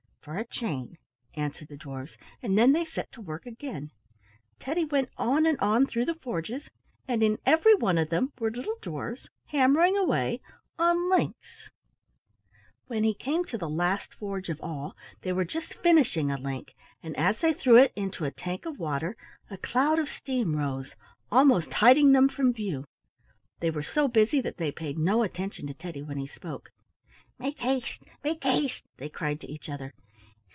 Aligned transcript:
"For 0.23 0.37
a 0.37 0.45
chain," 0.45 0.99
answered 1.33 1.69
the 1.69 1.77
dwarfs, 1.77 2.15
and 2.43 2.55
then 2.55 2.73
they 2.73 2.85
set 2.85 3.11
to 3.13 3.21
work 3.21 3.47
again. 3.47 3.89
Teddy 4.59 4.85
went 4.85 5.09
on 5.17 5.47
and 5.47 5.59
on 5.59 5.87
through 5.87 6.05
the 6.05 6.13
forges, 6.21 6.69
and 7.07 7.23
in 7.23 7.39
every 7.43 7.73
one 7.73 7.97
of 7.97 8.09
them 8.11 8.31
were 8.37 8.51
little 8.51 8.75
dwarfs 8.83 9.25
hammering 9.47 9.97
away 9.97 10.39
on 10.77 11.09
links. 11.09 11.71
When 12.85 13.03
he 13.03 13.15
came 13.15 13.45
to 13.45 13.57
the 13.57 13.67
last 13.67 14.13
forge 14.13 14.47
of 14.47 14.61
all, 14.61 14.95
they 15.23 15.33
were 15.33 15.43
just 15.43 15.73
finishing 15.73 16.29
a 16.29 16.37
link, 16.37 16.75
and 17.01 17.17
as 17.17 17.39
they 17.39 17.51
threw 17.55 17.77
it 17.77 17.91
into 17.95 18.23
a 18.23 18.29
tank 18.29 18.67
of 18.67 18.77
water 18.77 19.17
a 19.49 19.57
cloud 19.57 19.97
of 19.97 20.07
steam 20.07 20.55
rose, 20.55 20.95
almost 21.31 21.73
hiding 21.73 22.11
them 22.11 22.29
from 22.29 22.53
view. 22.53 22.85
They 23.59 23.71
were 23.71 23.81
so 23.81 24.07
busy 24.07 24.39
that 24.41 24.57
they 24.57 24.71
paid 24.71 24.99
no 24.99 25.23
attention 25.23 25.65
to 25.65 25.73
Teddy 25.73 26.03
when 26.03 26.19
he 26.19 26.27
spoke. 26.27 26.69
"Make 27.39 27.57
haste! 27.57 28.03
Make 28.23 28.43
haste!" 28.43 28.83
they 28.97 29.09
cried 29.09 29.41
to 29.41 29.51
each 29.51 29.67
other. 29.67 29.95